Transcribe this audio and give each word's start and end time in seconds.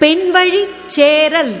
பெண்வழிச் 0.00 0.86
சேரல். 0.86 1.52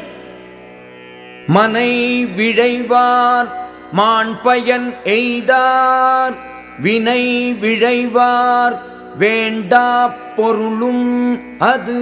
மனை 1.46 2.26
விழைவார் 2.26 3.48
மாண்பயன் 3.96 4.94
எய்தார். 5.04 6.36
வினை 6.80 7.54
விழைவார் 7.60 8.78
வேண்டா 9.18 10.14
பொருளும் 10.36 11.40
அது. 11.58 11.98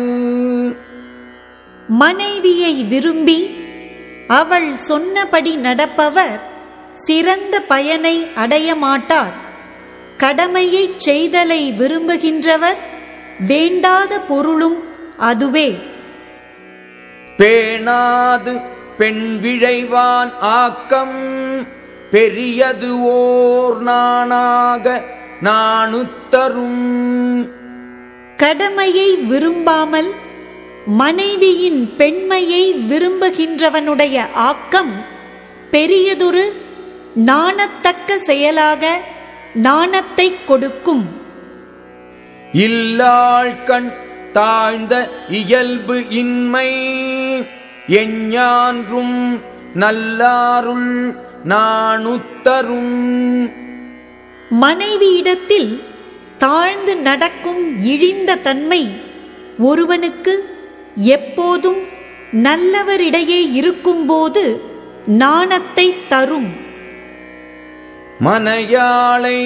மனைவியை 1.89 2.73
விரும்பி 2.73 3.57
அவள் 4.29 4.77
சொன்னபடி 4.77 5.57
நடப்பவர் 5.57 6.41
சிறந்த 6.95 7.61
பயனை 7.61 8.27
அடைய 8.35 8.75
மாட்டார். 8.75 9.33
கடமையைச் 10.17 11.09
செய்தலை 11.09 11.73
விரும்புகின்றவர் 11.73 12.77
வேண்டாத 13.47 14.19
பொருளும் 14.19 14.83
அதுவே. 15.19 15.88
பேணாது 17.39 18.61
பெண் 18.99 19.39
விழைவான் 19.43 20.33
ஆக்கம். 20.41 21.67
பெரியது 22.11 23.01
ஓர் 23.01 23.81
நாணாக 23.81 25.03
நாணுத்தரும் 25.43 27.49
கடமையை 28.37 29.17
விரும்பாமல் 29.17 30.11
மனைவியின் 30.87 31.97
பெண்மையை 31.97 32.75
விரும்புகின்றவனுடைய 32.75 34.27
ஆக்கம் 34.35 35.05
பெரியதொரு 35.71 36.67
நாணத்தக்க 37.27 38.21
செயலாக 38.21 39.01
நாணத்தைக் 39.55 40.47
கொடுக்கும். 40.47 41.09
இல்லாள் 42.53 43.65
கண் 43.65 43.93
தாழ்ந்த 44.33 45.11
இயல்பு 45.29 46.09
இன்மை. 46.09 46.79
எஞ்ஞான்றும் 47.89 49.41
நல்லாருள் 49.75 51.17
நாணுத்தரும். 51.49 52.95
மனைவியிடத்தில் 54.61 55.83
தாழ்ந்து 56.39 56.97
நடக்கும் 56.97 57.85
இழிந்த 57.85 58.35
தன்மை 58.35 59.01
ஒருவனுக்கு 59.59 60.35
எப்போதும் 60.97 61.79
நல்லவரிடையே 62.33 63.53
இருக்கும்போது 63.53 64.63
நாணத்தை 65.07 65.95
தரும். 66.09 66.51
மனையாளை 68.25 69.39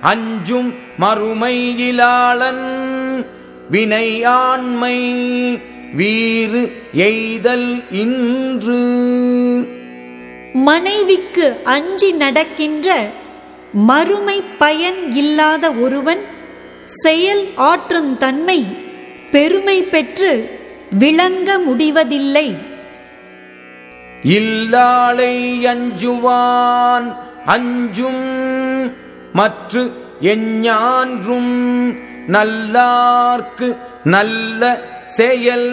அஞ்சும் 0.00 0.74
மறுமையிலாளன் 1.00 2.64
வினையாண்மை 3.70 4.96
வீறு 5.96 6.72
எய்தல் 6.96 7.84
இன்று. 7.90 8.78
மனைவிக்கு 10.54 11.56
அஞ்சி 11.64 12.12
நடக்கின்ற 12.12 13.06
மறுமை 13.72 14.42
பயன் 14.58 15.12
இல்லாத 15.14 15.70
ஒருவன் 15.70 16.22
செயல் 16.86 17.44
ஆற்றும் 17.54 18.18
தன்மை 18.18 18.66
பெருமை 19.30 19.82
பெற்று 19.82 20.32
விளங்க 20.98 21.58
முடிவதில்லை. 21.58 22.56
இல்லாளை 24.22 25.66
அஞ்சுவான் 25.66 27.16
அஞ்சும் 27.46 28.24
மற்று 29.32 29.90
எஞ்ஞான்றும் 30.22 31.54
நல்லார்க்கு 32.28 33.76
நல்ல 34.04 34.80
செயல். 35.06 35.72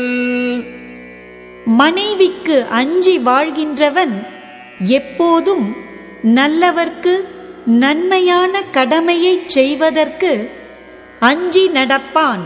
மனைவிக்கு 1.66 2.66
அஞ்சி 2.69 3.17
வாழ்கின்றவன் 3.17 4.28
எப்போதும் 4.80 5.75
நல்லவர்க்கு 6.23 7.14
நன்மையான 7.66 8.63
கடமையைச் 8.72 9.50
செய்வதற்கு 9.50 10.50
அஞ்சி 11.19 11.69
நடப்பான். 11.69 12.45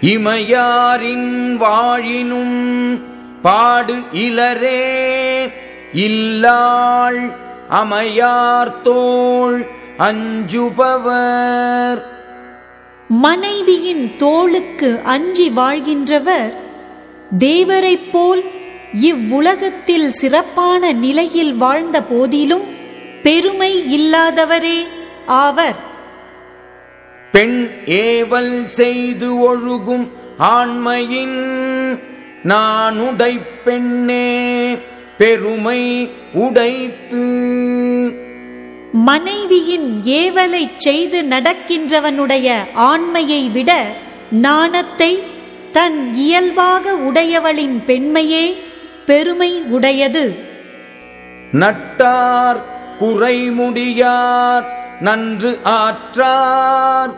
இமையாரின் 0.00 1.56
வாழினும் 1.56 3.00
பாடு 3.42 3.94
இலரே 4.12 5.50
இல்லாள் 5.94 7.32
அமையார் 7.68 8.80
தோள் 8.80 9.66
அஞ்சுபவர். 10.02 12.02
மனைவியின் 13.08 14.18
தோளுக்கு 14.18 15.00
அஞ்சி 15.04 15.50
வாழ்கின்றவர் 15.50 16.54
தேவரைப் 17.38 18.12
போல் 18.12 18.42
இவ்வுலகத்தில் 18.92 20.12
சிறப்பான 20.12 20.92
நிலையில் 20.92 21.54
வாழ்ந்த 21.54 22.02
போதிலும் 22.02 22.66
பெருமை 23.22 24.00
இல்லாதவரே 24.00 24.86
ஆவர். 25.26 25.90
பெண் 27.32 27.68
ஏவல் 27.86 28.66
செய்து 28.66 29.34
ஒழுகும் 29.34 30.08
ஆண்மையின் 30.38 31.38
நானுடை 32.42 33.40
பெண்ணே 33.64 34.76
பெருமை 35.18 36.10
உடைத்து 36.32 37.41
மனைவியின் 38.92 40.04
ஏவலைச் 40.04 40.78
செய்து 40.78 41.22
நடக்கின்றவனுடைய 41.22 42.56
ஆண்மையை 42.74 43.48
விட 43.48 43.84
நாணத்தை 44.30 45.22
தன் 45.72 46.14
இயல்பாக 46.14 46.94
உடையவளின் 46.94 47.82
பெண்மையே 47.86 48.56
பெருமை 49.06 49.62
உடையது. 49.68 50.36
நட்டார் 51.52 52.60
குறைமுடியார் 52.98 54.64
நன்று 55.00 55.58
ஆற்றார் 55.64 57.10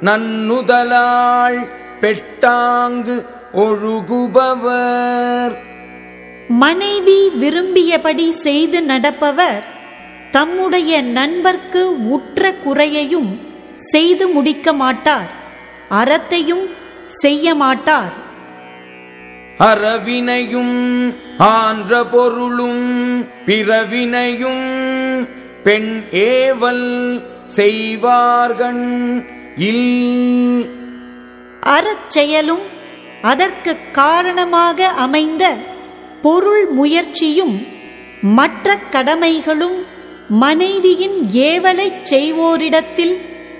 நன்னுதலாள் 0.00 1.68
பெட்டாங்கு 2.00 3.26
ஒழுகுபவர். 3.54 5.54
மனைவி 6.48 7.30
விரும்பியபடி 7.40 8.30
செய்து 8.30 8.82
நடப்பவர் 8.82 9.79
தம்முடைய 10.30 11.02
நண்பர்க்கு 11.02 12.08
உற்ற 12.08 12.52
குறையையும் 12.54 13.30
செய்து 13.76 14.28
முடிக்க 14.28 14.72
மாட்டார் 14.72 15.30
அறத்தையும் 15.90 16.66
செய்ய 17.08 17.54
மாட்டார். 17.54 18.12
அறவினையும் 19.58 20.76
ஆன்ற 21.36 22.04
பொருளும் 22.04 22.84
பிறவினையும் 23.46 24.66
பெண் 25.62 26.04
ஏவல் 26.12 26.86
செய்வார்கண் 27.56 28.86
இல் 29.56 30.68
அறச்செயலும் 31.60 32.64
அதற்கு 33.22 33.76
காரணமாக 33.92 34.86
அமைந்த 34.86 35.44
பொருள் 36.22 36.66
முயற்சியும் 36.70 37.66
மற்ற 38.22 38.78
கடமைகளும் 38.92 39.78
மனைவியின் 40.30 41.30
ஏவலைச் 41.32 42.02
செய்வோரிடத்தில் 42.04 43.16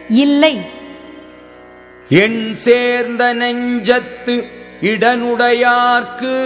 இல்லை. 0.08 0.56
எண் 2.08 2.54
சேர்ந்த 2.54 3.34
நெஞ்சத்து 3.34 4.44
இடனுடையார்க்கு 4.82 6.36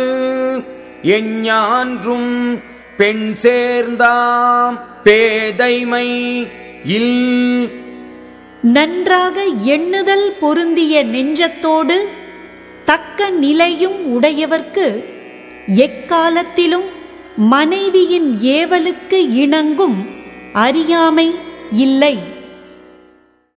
எஞ்ஞான்றும் 1.03 2.63
பெண் 2.97 3.35
சேர்ந்தாம் 3.43 4.81
பேதைமை 5.05 6.47
இல். 6.85 7.71
நன்றாக 8.63 9.45
எண்ணுதல் 9.65 10.33
பொருந்திய 10.41 11.05
நெஞ்சத்தோடு 11.05 12.09
தக்க 12.85 13.31
நிலையும் 13.31 14.23
உடையவர்க்கு 14.23 15.05
எக்காலத்திலும் 15.75 16.94
மனைவியின் 17.37 18.39
ஏவலுக்கு 18.41 19.19
இணங்கும் 19.33 20.07
அறியாமை 20.53 21.35
இல்லை. 21.73 22.34